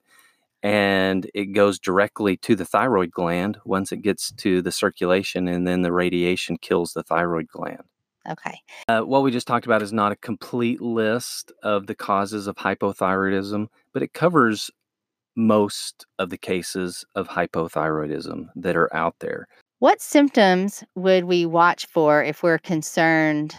and 0.62 1.30
it 1.34 1.46
goes 1.46 1.78
directly 1.78 2.36
to 2.38 2.56
the 2.56 2.64
thyroid 2.64 3.10
gland 3.10 3.58
once 3.64 3.92
it 3.92 4.02
gets 4.02 4.32
to 4.32 4.62
the 4.62 4.72
circulation 4.72 5.48
and 5.48 5.66
then 5.66 5.82
the 5.82 5.92
radiation 5.92 6.56
kills 6.56 6.92
the 6.92 7.02
thyroid 7.02 7.46
gland. 7.48 7.82
Okay. 8.28 8.58
Uh, 8.88 9.02
what 9.02 9.22
we 9.22 9.30
just 9.30 9.46
talked 9.46 9.66
about 9.66 9.82
is 9.82 9.92
not 9.92 10.10
a 10.10 10.16
complete 10.16 10.80
list 10.80 11.52
of 11.62 11.86
the 11.86 11.94
causes 11.94 12.46
of 12.46 12.56
hypothyroidism 12.56 13.68
but 13.92 14.02
it 14.02 14.12
covers 14.12 14.70
most 15.36 16.06
of 16.18 16.30
the 16.30 16.38
cases 16.38 17.04
of 17.14 17.28
hypothyroidism 17.28 18.48
that 18.56 18.76
are 18.76 18.94
out 18.96 19.14
there. 19.20 19.46
What 19.78 20.00
symptoms 20.00 20.82
would 20.94 21.24
we 21.24 21.44
watch 21.44 21.86
for 21.86 22.24
if 22.24 22.42
we're 22.42 22.58
concerned 22.58 23.54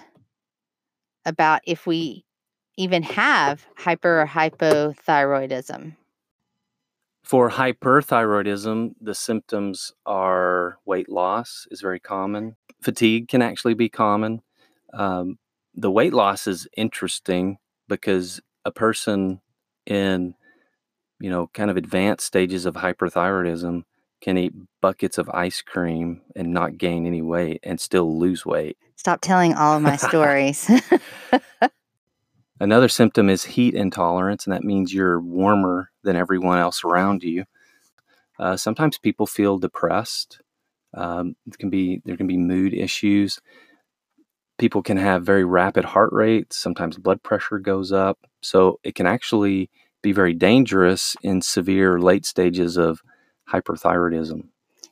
about 1.25 1.61
if 1.65 1.85
we 1.85 2.25
even 2.77 3.03
have 3.03 3.65
hyper 3.75 4.21
or 4.21 4.27
hypothyroidism? 4.27 5.95
For 7.23 7.49
hyperthyroidism, 7.49 8.93
the 9.01 9.13
symptoms 9.13 9.91
are 10.05 10.77
weight 10.85 11.09
loss 11.09 11.67
is 11.69 11.81
very 11.81 11.99
common. 11.99 12.55
Fatigue 12.81 13.27
can 13.27 13.41
actually 13.41 13.73
be 13.73 13.89
common. 13.89 14.41
Um, 14.93 15.37
the 15.75 15.91
weight 15.91 16.13
loss 16.13 16.47
is 16.47 16.67
interesting 16.77 17.57
because 17.89 18.39
a 18.63 18.71
person 18.71 19.41
in 19.85 20.35
you 21.19 21.29
know 21.29 21.47
kind 21.53 21.69
of 21.69 21.77
advanced 21.77 22.25
stages 22.25 22.65
of 22.65 22.75
hyperthyroidism 22.75 23.83
can 24.21 24.37
eat 24.37 24.53
buckets 24.81 25.17
of 25.17 25.29
ice 25.29 25.61
cream 25.61 26.21
and 26.35 26.53
not 26.53 26.77
gain 26.77 27.05
any 27.05 27.21
weight 27.21 27.59
and 27.63 27.79
still 27.79 28.17
lose 28.17 28.45
weight. 28.45 28.77
Stop 28.95 29.21
telling 29.21 29.53
all 29.53 29.75
of 29.75 29.81
my 29.81 29.95
stories. 30.09 30.69
Another 32.59 32.87
symptom 32.87 33.29
is 33.29 33.43
heat 33.43 33.75
intolerance, 33.75 34.45
and 34.45 34.53
that 34.53 34.63
means 34.63 34.93
you're 34.93 35.19
warmer 35.19 35.91
than 36.03 36.15
everyone 36.15 36.59
else 36.59 36.83
around 36.83 37.23
you. 37.23 37.45
Uh, 38.39 38.57
sometimes 38.57 38.97
people 38.97 39.27
feel 39.27 39.57
depressed. 39.57 40.41
Um, 40.93 41.35
it 41.45 41.57
can 41.57 41.69
be 41.69 42.01
there 42.05 42.17
can 42.17 42.27
be 42.27 42.37
mood 42.37 42.73
issues. 42.73 43.39
People 44.57 44.81
can 44.81 44.97
have 44.97 45.23
very 45.23 45.43
rapid 45.43 45.85
heart 45.85 46.11
rates. 46.11 46.57
Sometimes 46.57 46.97
blood 46.97 47.21
pressure 47.21 47.59
goes 47.59 47.91
up. 47.91 48.17
So 48.41 48.79
it 48.83 48.95
can 48.95 49.05
actually 49.05 49.69
be 50.01 50.11
very 50.11 50.33
dangerous 50.33 51.15
in 51.21 51.41
severe 51.41 51.99
late 51.99 52.25
stages 52.25 52.77
of 52.77 53.01
hyperthyroidism. 53.51 54.31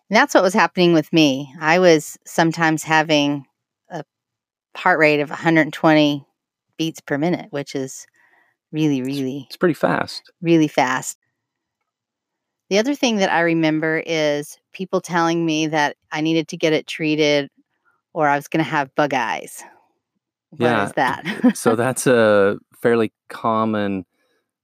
And 0.10 0.18
that's 0.18 0.36
what 0.36 0.44
was 0.44 0.54
happening 0.54 0.94
with 0.94 1.12
me. 1.12 1.54
I 1.60 1.80
was 1.80 2.18
sometimes 2.26 2.84
having 2.84 3.46
a 3.90 4.04
heart 4.76 5.00
rate 5.00 5.20
of 5.20 5.30
120 5.30 6.26
beats 6.78 7.02
per 7.02 7.18
minute, 7.18 7.48
which 7.52 7.76
is 7.76 8.06
really, 8.72 9.02
really. 9.02 9.46
It's 9.48 9.58
pretty 9.58 9.74
fast. 9.74 10.32
Really 10.42 10.68
fast. 10.68 11.18
The 12.70 12.80
other 12.80 12.96
thing 12.96 13.18
that 13.18 13.32
I 13.32 13.42
remember 13.42 14.02
is 14.06 14.58
people 14.74 15.02
telling 15.02 15.46
me 15.46 15.68
that 15.68 15.98
I 16.12 16.22
needed 16.22 16.48
to 16.50 16.58
get 16.58 16.74
it 16.74 16.88
treated 16.88 17.50
or 18.14 18.28
I 18.28 18.36
was 18.36 18.48
going 18.48 18.64
to 18.64 18.70
have 18.70 18.96
bug 18.96 19.14
eyes. 19.14 19.64
What 20.52 20.68
yeah. 20.68 20.86
is 20.86 20.94
that? 20.94 21.58
so 21.58 21.76
that's 21.76 22.08
a 22.08 22.58
fairly 22.82 23.12
common 23.30 24.06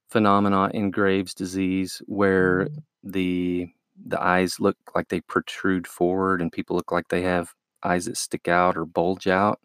phenomenon 0.09 0.71
in 0.71 0.91
Graves' 0.91 1.33
disease 1.33 2.01
where 2.05 2.65
mm-hmm. 2.65 3.11
the 3.11 3.67
the 4.03 4.21
eyes 4.21 4.59
look 4.59 4.77
like 4.95 5.09
they 5.09 5.21
protrude 5.21 5.85
forward 5.85 6.41
and 6.41 6.51
people 6.51 6.75
look 6.75 6.91
like 6.91 7.07
they 7.09 7.21
have 7.21 7.53
eyes 7.83 8.05
that 8.05 8.17
stick 8.17 8.47
out 8.47 8.75
or 8.75 8.85
bulge 8.85 9.27
out. 9.27 9.59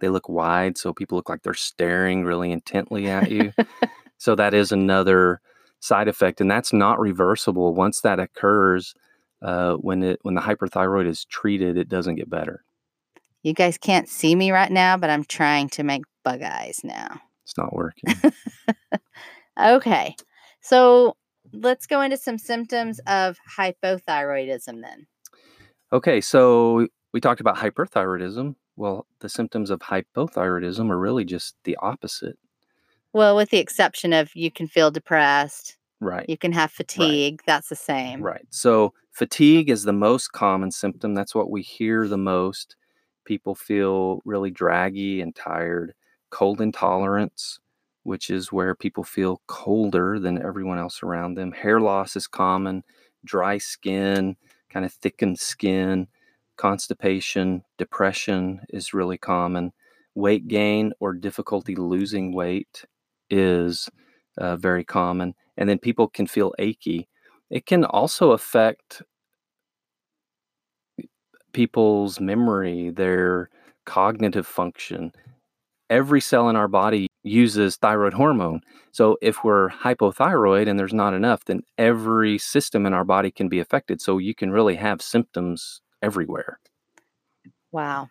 They 0.00 0.08
look 0.08 0.28
wide, 0.28 0.78
so 0.78 0.92
people 0.92 1.16
look 1.16 1.28
like 1.28 1.42
they're 1.42 1.54
staring 1.54 2.24
really 2.24 2.52
intently 2.52 3.08
at 3.08 3.30
you. 3.30 3.52
so 4.18 4.34
that 4.34 4.54
is 4.54 4.72
another 4.72 5.40
side 5.80 6.08
effect, 6.08 6.40
and 6.40 6.50
that's 6.50 6.72
not 6.72 6.98
reversible. 7.00 7.74
Once 7.74 8.00
that 8.00 8.18
occurs, 8.18 8.94
uh, 9.42 9.74
when 9.74 10.02
it 10.02 10.18
when 10.22 10.34
the 10.34 10.40
hyperthyroid 10.40 11.06
is 11.06 11.24
treated, 11.24 11.76
it 11.76 11.88
doesn't 11.88 12.16
get 12.16 12.30
better. 12.30 12.64
You 13.42 13.54
guys 13.54 13.78
can't 13.78 14.08
see 14.08 14.34
me 14.34 14.50
right 14.50 14.70
now, 14.70 14.96
but 14.96 15.10
I'm 15.10 15.24
trying 15.24 15.68
to 15.70 15.84
make 15.84 16.02
bug 16.24 16.42
eyes 16.42 16.80
now. 16.82 17.20
It's 17.44 17.56
not 17.56 17.72
working. 17.72 18.12
okay, 19.60 20.16
so 20.60 21.16
let's 21.52 21.86
go 21.86 22.00
into 22.00 22.16
some 22.16 22.38
symptoms 22.38 22.98
of 23.06 23.38
hypothyroidism 23.56 24.82
then. 24.82 25.06
Okay, 25.92 26.20
so 26.20 26.88
we 27.12 27.20
talked 27.20 27.40
about 27.40 27.56
hyperthyroidism. 27.56 28.56
Well, 28.76 29.06
the 29.20 29.28
symptoms 29.28 29.70
of 29.70 29.80
hypothyroidism 29.80 30.90
are 30.90 30.98
really 30.98 31.24
just 31.24 31.56
the 31.64 31.76
opposite. 31.80 32.38
Well, 33.12 33.34
with 33.34 33.50
the 33.50 33.58
exception 33.58 34.12
of 34.12 34.34
you 34.36 34.50
can 34.50 34.68
feel 34.68 34.90
depressed. 34.90 35.78
Right. 36.00 36.28
You 36.28 36.36
can 36.36 36.52
have 36.52 36.70
fatigue. 36.70 37.40
Right. 37.40 37.46
That's 37.46 37.70
the 37.70 37.76
same. 37.76 38.20
Right. 38.20 38.46
So, 38.50 38.92
fatigue 39.12 39.70
is 39.70 39.84
the 39.84 39.94
most 39.94 40.32
common 40.32 40.70
symptom. 40.70 41.14
That's 41.14 41.34
what 41.34 41.50
we 41.50 41.62
hear 41.62 42.06
the 42.06 42.18
most. 42.18 42.76
People 43.24 43.54
feel 43.54 44.20
really 44.26 44.50
draggy 44.50 45.22
and 45.22 45.34
tired. 45.34 45.94
Cold 46.28 46.60
intolerance, 46.60 47.58
which 48.02 48.28
is 48.28 48.52
where 48.52 48.74
people 48.74 49.04
feel 49.04 49.40
colder 49.46 50.18
than 50.18 50.42
everyone 50.42 50.78
else 50.78 51.02
around 51.02 51.34
them. 51.34 51.52
Hair 51.52 51.80
loss 51.80 52.14
is 52.14 52.26
common. 52.26 52.84
Dry 53.24 53.56
skin, 53.56 54.36
kind 54.68 54.84
of 54.84 54.92
thickened 54.92 55.38
skin 55.38 56.08
constipation, 56.56 57.62
depression 57.78 58.60
is 58.70 58.94
really 58.94 59.18
common. 59.18 59.72
Weight 60.14 60.48
gain 60.48 60.92
or 61.00 61.12
difficulty 61.12 61.76
losing 61.76 62.34
weight 62.34 62.84
is 63.30 63.88
uh, 64.38 64.56
very 64.56 64.84
common. 64.84 65.34
And 65.56 65.68
then 65.68 65.78
people 65.78 66.08
can 66.08 66.26
feel 66.26 66.54
achy. 66.58 67.08
It 67.50 67.66
can 67.66 67.84
also 67.84 68.32
affect 68.32 69.02
people's 71.52 72.20
memory, 72.20 72.90
their 72.90 73.50
cognitive 73.84 74.46
function. 74.46 75.12
Every 75.88 76.20
cell 76.20 76.48
in 76.48 76.56
our 76.56 76.68
body 76.68 77.06
uses 77.22 77.76
thyroid 77.76 78.14
hormone. 78.14 78.60
So 78.92 79.16
if 79.22 79.44
we're 79.44 79.70
hypothyroid 79.70 80.68
and 80.68 80.78
there's 80.78 80.92
not 80.92 81.14
enough, 81.14 81.44
then 81.44 81.62
every 81.78 82.38
system 82.38 82.86
in 82.86 82.92
our 82.92 83.04
body 83.04 83.30
can 83.30 83.48
be 83.48 83.60
affected. 83.60 84.00
So 84.00 84.18
you 84.18 84.34
can 84.34 84.50
really 84.50 84.76
have 84.76 85.00
symptoms 85.00 85.80
everywhere. 86.02 86.58
Wow. 87.72 88.08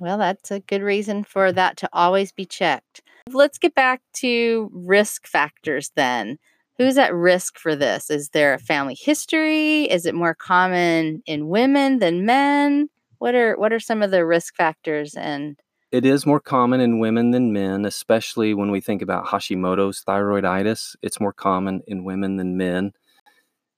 Well, 0.00 0.18
that's 0.18 0.50
a 0.50 0.60
good 0.60 0.82
reason 0.82 1.24
for 1.24 1.52
that 1.52 1.76
to 1.78 1.88
always 1.92 2.32
be 2.32 2.44
checked. 2.44 3.02
Let's 3.32 3.58
get 3.58 3.74
back 3.74 4.02
to 4.14 4.70
risk 4.72 5.26
factors 5.26 5.90
then. 5.96 6.38
Who's 6.78 6.96
at 6.96 7.14
risk 7.14 7.58
for 7.58 7.76
this? 7.76 8.08
Is 8.10 8.30
there 8.30 8.54
a 8.54 8.58
family 8.58 8.94
history? 8.94 9.84
Is 9.84 10.06
it 10.06 10.14
more 10.14 10.34
common 10.34 11.22
in 11.26 11.48
women 11.48 11.98
than 11.98 12.24
men? 12.24 12.88
What 13.18 13.34
are 13.34 13.56
what 13.58 13.72
are 13.72 13.80
some 13.80 14.02
of 14.02 14.10
the 14.10 14.24
risk 14.24 14.56
factors 14.56 15.14
and 15.14 15.58
It 15.92 16.06
is 16.06 16.24
more 16.24 16.40
common 16.40 16.80
in 16.80 17.00
women 17.00 17.32
than 17.32 17.52
men, 17.52 17.84
especially 17.84 18.54
when 18.54 18.70
we 18.70 18.80
think 18.80 19.02
about 19.02 19.26
Hashimoto's 19.26 20.04
thyroiditis. 20.04 20.96
It's 21.02 21.20
more 21.20 21.32
common 21.32 21.82
in 21.86 22.04
women 22.04 22.36
than 22.36 22.56
men. 22.56 22.92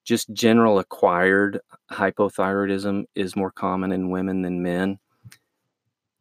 Just 0.04 0.32
general 0.32 0.78
acquired 0.78 1.61
hypothyroidism 1.90 3.04
is 3.14 3.37
more 3.37 3.50
common 3.50 3.92
in 3.92 4.11
women 4.11 4.42
than 4.42 4.62
men. 4.62 4.99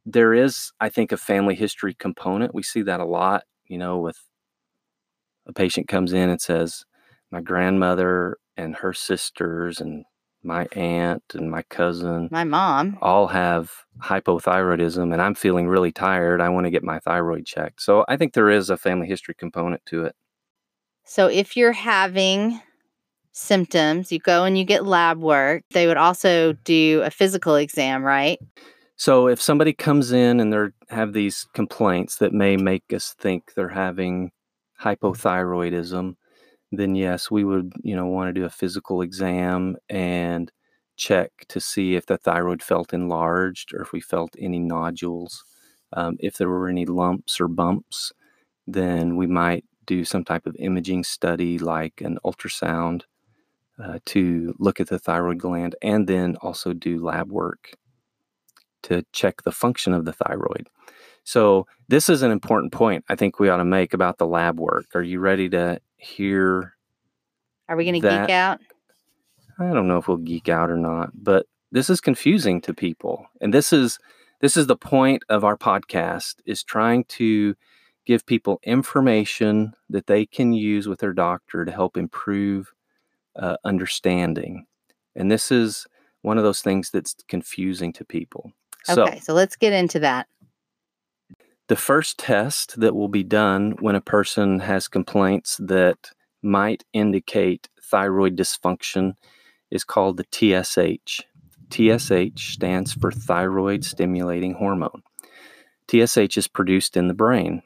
There 0.05 0.33
is, 0.33 0.71
I 0.79 0.89
think, 0.89 1.11
a 1.11 1.17
family 1.17 1.55
history 1.55 1.93
component. 1.93 2.53
We 2.55 2.63
see 2.63 2.81
that 2.83 2.99
a 2.99 3.05
lot, 3.05 3.43
you 3.65 3.77
know, 3.77 3.99
with 3.99 4.17
a 5.47 5.53
patient 5.53 5.87
comes 5.87 6.13
in 6.13 6.29
and 6.29 6.41
says, 6.41 6.85
My 7.31 7.41
grandmother 7.41 8.37
and 8.57 8.75
her 8.75 8.93
sisters 8.93 9.81
and 9.81 10.05
my 10.43 10.65
aunt 10.73 11.23
and 11.35 11.51
my 11.51 11.61
cousin 11.63 12.27
my 12.31 12.43
mom? 12.43 12.97
all 12.99 13.27
have 13.27 13.71
hypothyroidism 13.99 15.13
and 15.13 15.21
I'm 15.21 15.35
feeling 15.35 15.67
really 15.67 15.91
tired. 15.91 16.41
I 16.41 16.49
want 16.49 16.65
to 16.65 16.71
get 16.71 16.83
my 16.83 16.99
thyroid 16.99 17.45
checked. 17.45 17.81
So 17.81 18.05
I 18.07 18.17
think 18.17 18.33
there 18.33 18.49
is 18.49 18.69
a 18.69 18.77
family 18.77 19.07
history 19.07 19.35
component 19.35 19.85
to 19.87 20.05
it. 20.05 20.15
So 21.03 21.27
if 21.27 21.55
you're 21.55 21.73
having 21.73 22.59
symptoms, 23.31 24.11
you 24.11 24.19
go 24.19 24.43
and 24.43 24.57
you 24.57 24.63
get 24.63 24.85
lab 24.85 25.19
work. 25.19 25.63
They 25.71 25.87
would 25.87 25.97
also 25.97 26.53
do 26.63 27.01
a 27.03 27.11
physical 27.11 27.55
exam, 27.55 28.03
right? 28.03 28.39
So 28.95 29.27
if 29.27 29.41
somebody 29.41 29.73
comes 29.73 30.11
in 30.11 30.39
and 30.39 30.53
they 30.53 30.95
have 30.95 31.13
these 31.13 31.47
complaints 31.53 32.17
that 32.17 32.33
may 32.33 32.55
make 32.57 32.83
us 32.93 33.15
think 33.19 33.53
they're 33.55 33.69
having 33.69 34.31
hypothyroidism, 34.81 36.15
then 36.71 36.95
yes, 36.95 37.31
we 37.31 37.43
would, 37.43 37.73
you 37.81 37.95
know, 37.95 38.05
want 38.05 38.29
to 38.29 38.39
do 38.39 38.45
a 38.45 38.49
physical 38.49 39.01
exam 39.01 39.75
and 39.89 40.51
check 40.97 41.31
to 41.49 41.59
see 41.59 41.95
if 41.95 42.05
the 42.05 42.17
thyroid 42.17 42.61
felt 42.61 42.93
enlarged 42.93 43.73
or 43.73 43.81
if 43.81 43.91
we 43.91 44.01
felt 44.01 44.35
any 44.37 44.59
nodules. 44.59 45.43
Um, 45.93 46.17
if 46.19 46.37
there 46.37 46.49
were 46.49 46.69
any 46.69 46.85
lumps 46.85 47.41
or 47.41 47.47
bumps, 47.47 48.13
then 48.67 49.17
we 49.17 49.27
might 49.27 49.65
do 49.85 50.05
some 50.05 50.23
type 50.23 50.45
of 50.45 50.55
imaging 50.59 51.03
study 51.03 51.57
like 51.57 52.01
an 52.01 52.19
ultrasound 52.23 53.01
uh, 53.81 53.99
to 54.05 54.55
look 54.59 54.79
at 54.79 54.87
the 54.87 54.99
thyroid 54.99 55.39
gland 55.39 55.75
and 55.81 56.07
then 56.07 56.35
also 56.41 56.73
do 56.73 57.03
lab 57.03 57.31
work 57.31 57.71
to 58.83 59.05
check 59.11 59.43
the 59.43 59.51
function 59.51 59.93
of 59.93 60.05
the 60.05 60.13
thyroid. 60.13 60.67
So, 61.23 61.67
this 61.87 62.09
is 62.09 62.23
an 62.23 62.31
important 62.31 62.71
point 62.71 63.05
I 63.09 63.15
think 63.15 63.39
we 63.39 63.49
ought 63.49 63.57
to 63.57 63.65
make 63.65 63.93
about 63.93 64.17
the 64.17 64.25
lab 64.25 64.59
work. 64.59 64.87
Are 64.95 65.03
you 65.03 65.19
ready 65.19 65.49
to 65.49 65.79
hear? 65.97 66.73
Are 67.69 67.75
we 67.75 67.85
going 67.85 68.01
to 68.01 68.09
geek 68.09 68.29
out? 68.29 68.59
I 69.59 69.71
don't 69.71 69.87
know 69.87 69.97
if 69.97 70.07
we'll 70.07 70.17
geek 70.17 70.49
out 70.49 70.71
or 70.71 70.77
not, 70.77 71.11
but 71.13 71.45
this 71.71 71.89
is 71.89 72.01
confusing 72.01 72.59
to 72.61 72.73
people. 72.73 73.27
And 73.39 73.53
this 73.53 73.71
is 73.71 73.99
this 74.41 74.57
is 74.57 74.67
the 74.67 74.75
point 74.75 75.23
of 75.29 75.43
our 75.43 75.55
podcast 75.55 76.35
is 76.45 76.63
trying 76.63 77.03
to 77.05 77.55
give 78.05 78.25
people 78.25 78.59
information 78.63 79.73
that 79.89 80.07
they 80.07 80.25
can 80.25 80.53
use 80.53 80.87
with 80.87 80.99
their 80.99 81.13
doctor 81.13 81.63
to 81.63 81.71
help 81.71 81.95
improve 81.95 82.73
uh, 83.35 83.57
understanding. 83.63 84.65
And 85.15 85.31
this 85.31 85.51
is 85.51 85.87
one 86.21 86.37
of 86.37 86.43
those 86.43 86.61
things 86.61 86.89
that's 86.91 87.15
confusing 87.27 87.93
to 87.93 88.05
people. 88.05 88.51
So, 88.83 89.03
Okay, 89.03 89.19
so 89.19 89.33
let's 89.33 89.55
get 89.55 89.73
into 89.73 89.99
that. 89.99 90.27
the 91.67 91.75
first 91.75 92.17
test 92.17 92.79
that 92.79 92.95
will 92.95 93.07
be 93.07 93.23
done 93.23 93.75
when 93.79 93.95
a 93.95 94.01
person 94.01 94.59
has 94.59 94.87
complaints 94.87 95.57
that 95.59 96.11
might 96.41 96.83
indicate 96.93 97.69
thyroid 97.81 98.35
dysfunction 98.35 99.13
is 99.69 99.83
called 99.83 100.17
the 100.17 100.25
TSH. 100.31 101.21
TSH 101.69 102.53
stands 102.53 102.93
for 102.93 103.11
thyroid 103.11 103.85
stimulating 103.85 104.55
hormone. 104.55 105.01
TSH 105.89 106.37
is 106.37 106.47
produced 106.47 106.97
in 106.97 107.07
the 107.07 107.13
brain 107.13 107.61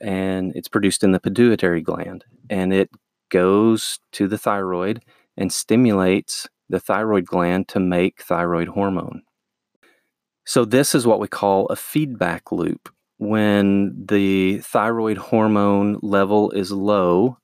and 0.00 0.52
it's 0.56 0.68
produced 0.68 1.04
in 1.04 1.12
the 1.12 1.20
pituitary 1.20 1.82
gland 1.82 2.24
and 2.50 2.72
it 2.72 2.90
goes 3.28 3.98
to 4.12 4.28
the 4.28 4.38
thyroid 4.38 5.02
and 5.36 5.52
stimulates 5.52 6.48
the 6.68 6.80
thyroid 6.80 7.26
gland 7.26 7.68
to 7.68 7.80
make 7.80 8.22
thyroid 8.22 8.68
hormone. 8.68 9.22
So, 10.44 10.64
this 10.64 10.94
is 10.94 11.06
what 11.06 11.20
we 11.20 11.28
call 11.28 11.66
a 11.66 11.76
feedback 11.76 12.52
loop. 12.52 12.88
When 13.18 14.06
the 14.06 14.58
thyroid 14.58 15.16
hormone 15.16 15.98
level 16.02 16.50
is 16.50 16.70
low, 16.70 17.38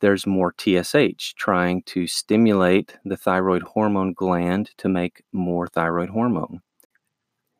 there's 0.00 0.26
more 0.26 0.54
TSH 0.56 1.34
trying 1.34 1.82
to 1.82 2.06
stimulate 2.06 2.96
the 3.04 3.16
thyroid 3.16 3.62
hormone 3.62 4.12
gland 4.12 4.70
to 4.78 4.88
make 4.88 5.22
more 5.32 5.66
thyroid 5.66 6.10
hormone. 6.10 6.60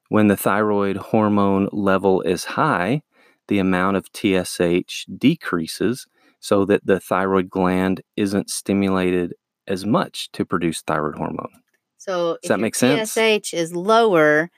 When 0.09 0.29
the 0.29 0.37
thyroid 0.37 0.97
hormone 0.97 1.69
level 1.73 2.23
is 2.23 2.45
high, 2.45 3.03
the 3.49 3.59
amount 3.59 3.97
of 3.97 4.09
TSH 4.15 5.07
decreases 5.07 6.07
so 6.41 6.65
that 6.67 6.85
the 6.87 7.01
thyroid 7.01 7.51
gland 7.51 8.01
isn't 8.17 8.51
stimulated 8.51 9.35
as 9.67 9.85
much 9.85 10.31
to 10.33 10.45
produce 10.45 10.81
thyroid 10.83 11.17
hormone. 11.17 11.51
So 11.99 12.39
if 12.43 12.49
that 12.49 12.61
make 12.61 12.75
sense? 12.75 13.13
TSH 13.13 13.53
is 13.55 13.75
lower, 13.75 14.51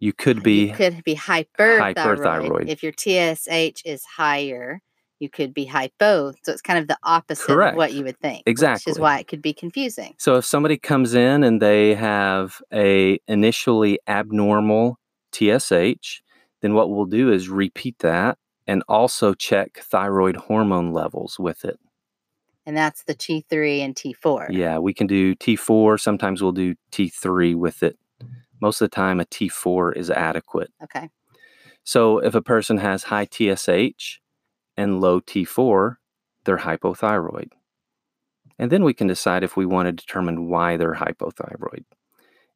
You 0.00 0.12
could 0.12 0.42
be 0.42 0.68
you 0.68 0.72
could 0.74 1.04
be 1.04 1.14
hyperthyroid. 1.14 1.94
hyperthyroid. 1.94 2.68
If 2.68 2.82
your 2.82 2.92
TSH 2.92 3.82
is 3.84 4.04
higher, 4.04 4.80
you 5.20 5.28
could 5.28 5.52
be 5.52 5.64
hypo. 5.66 6.32
So 6.42 6.52
it's 6.52 6.62
kind 6.62 6.78
of 6.78 6.88
the 6.88 6.96
opposite 7.02 7.46
Correct. 7.46 7.74
of 7.74 7.78
what 7.78 7.92
you 7.92 8.04
would 8.04 8.18
think. 8.20 8.44
Exactly. 8.46 8.90
Which 8.90 8.96
is 8.96 9.00
why 9.00 9.18
it 9.18 9.28
could 9.28 9.42
be 9.42 9.52
confusing. 9.52 10.14
So 10.18 10.36
if 10.36 10.44
somebody 10.44 10.78
comes 10.78 11.14
in 11.14 11.42
and 11.44 11.60
they 11.60 11.94
have 11.94 12.60
a 12.72 13.18
initially 13.28 13.98
abnormal 14.06 14.98
TSH, 15.32 16.22
then 16.62 16.74
what 16.74 16.90
we'll 16.90 17.04
do 17.06 17.30
is 17.32 17.48
repeat 17.48 17.98
that 18.00 18.38
and 18.68 18.84
also 18.88 19.34
check 19.34 19.78
thyroid 19.78 20.36
hormone 20.36 20.92
levels 20.92 21.38
with 21.38 21.64
it. 21.64 21.80
And 22.66 22.76
that's 22.76 23.02
the 23.04 23.14
T3 23.14 23.80
and 23.80 23.96
T4. 23.96 24.48
Yeah, 24.50 24.78
we 24.78 24.92
can 24.92 25.06
do 25.06 25.34
T4, 25.34 25.98
sometimes 25.98 26.42
we'll 26.42 26.52
do 26.52 26.74
T3 26.92 27.56
with 27.56 27.82
it. 27.82 27.98
Most 28.60 28.82
of 28.82 28.90
the 28.90 28.94
time 28.94 29.20
a 29.20 29.24
T4 29.24 29.96
is 29.96 30.10
adequate. 30.10 30.70
Okay. 30.84 31.08
So 31.82 32.18
if 32.18 32.34
a 32.34 32.42
person 32.42 32.76
has 32.76 33.04
high 33.04 33.24
TSH 33.24 34.18
and 34.76 35.00
low 35.00 35.20
T4, 35.20 35.96
they're 36.44 36.58
hypothyroid. 36.58 37.52
And 38.58 38.70
then 38.70 38.84
we 38.84 38.92
can 38.92 39.06
decide 39.06 39.44
if 39.44 39.56
we 39.56 39.64
want 39.64 39.86
to 39.86 39.92
determine 39.92 40.48
why 40.48 40.76
they're 40.76 40.96
hypothyroid. 40.96 41.84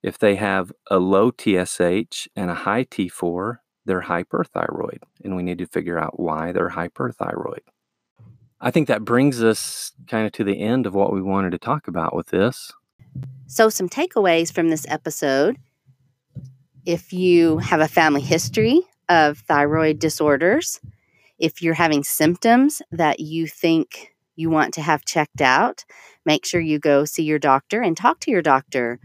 If 0.02 0.18
they 0.18 0.34
have 0.34 0.72
a 0.90 0.98
low 0.98 1.30
TSH 1.30 2.28
and 2.36 2.50
a 2.50 2.54
high 2.54 2.84
T4, 2.84 3.58
they're 3.84 4.02
hyperthyroid, 4.02 4.98
and 5.24 5.36
we 5.36 5.42
need 5.42 5.58
to 5.58 5.66
figure 5.66 5.98
out 5.98 6.18
why 6.18 6.52
they're 6.52 6.70
hyperthyroid. 6.70 7.60
I 8.60 8.70
think 8.70 8.88
that 8.88 9.04
brings 9.04 9.42
us 9.42 9.92
kind 10.06 10.26
of 10.26 10.32
to 10.32 10.44
the 10.44 10.60
end 10.60 10.86
of 10.86 10.94
what 10.94 11.12
we 11.12 11.20
wanted 11.20 11.50
to 11.50 11.58
talk 11.58 11.88
about 11.88 12.14
with 12.14 12.28
this. 12.28 12.72
So, 13.46 13.68
some 13.68 13.88
takeaways 13.88 14.52
from 14.52 14.68
this 14.68 14.86
episode 14.88 15.58
if 16.84 17.12
you 17.12 17.58
have 17.58 17.80
a 17.80 17.88
family 17.88 18.20
history 18.20 18.80
of 19.08 19.38
thyroid 19.38 19.98
disorders, 19.98 20.80
if 21.38 21.62
you're 21.62 21.74
having 21.74 22.02
symptoms 22.02 22.82
that 22.90 23.20
you 23.20 23.46
think 23.46 24.14
you 24.36 24.50
want 24.50 24.74
to 24.74 24.82
have 24.82 25.04
checked 25.04 25.40
out, 25.40 25.84
make 26.24 26.44
sure 26.44 26.60
you 26.60 26.78
go 26.78 27.04
see 27.04 27.22
your 27.22 27.38
doctor 27.38 27.82
and 27.82 27.96
talk 27.96 28.20
to 28.20 28.30
your 28.30 28.42
doctor 28.42 28.98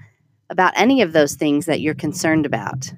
about 0.50 0.74
any 0.76 1.02
of 1.02 1.14
those 1.14 1.36
things 1.36 1.66
that 1.66 1.82
you're 1.82 1.94
concerned 1.94 2.46
about. 2.46 2.94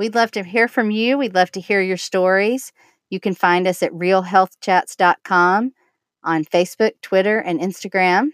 We'd 0.00 0.14
love 0.14 0.30
to 0.30 0.42
hear 0.42 0.66
from 0.66 0.90
you. 0.90 1.18
We'd 1.18 1.34
love 1.34 1.52
to 1.52 1.60
hear 1.60 1.82
your 1.82 1.98
stories. 1.98 2.72
You 3.10 3.20
can 3.20 3.34
find 3.34 3.66
us 3.66 3.82
at 3.82 3.92
realhealthchats.com 3.92 5.72
on 6.24 6.44
Facebook, 6.46 6.92
Twitter, 7.02 7.38
and 7.38 7.60
Instagram. 7.60 8.30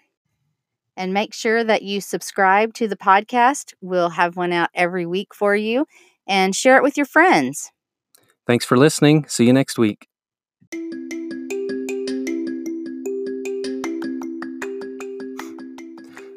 And 0.97 1.13
make 1.13 1.35
sure 1.35 1.65
that 1.65 1.83
you 1.83 2.01
subscribe 2.01 2.73
to 2.75 2.87
the 2.87 2.97
podcast. 2.97 3.75
We'll 3.81 4.11
have 4.11 4.37
one 4.37 4.53
out 4.53 4.71
every 4.75 5.07
week 5.07 5.35
for 5.35 5.57
you 5.57 5.87
and 6.25 6.55
share 6.55 6.77
it 6.77 6.85
with 6.85 6.97
your 6.97 7.05
friends. 7.05 7.73
Thanks 8.47 8.65
for 8.65 8.77
listening. 8.77 9.27
See 9.27 9.47
you 9.47 9.53
next 9.53 9.77
week. 9.77 10.07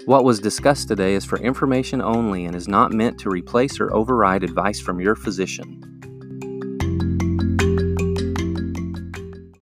What 0.09 0.23
was 0.23 0.39
discussed 0.39 0.87
today 0.87 1.13
is 1.13 1.23
for 1.23 1.37
information 1.37 2.01
only 2.01 2.45
and 2.45 2.55
is 2.55 2.67
not 2.67 2.91
meant 2.91 3.19
to 3.19 3.29
replace 3.29 3.79
or 3.79 3.93
override 3.93 4.43
advice 4.43 4.81
from 4.81 4.99
your 4.99 5.15
physician. 5.15 5.98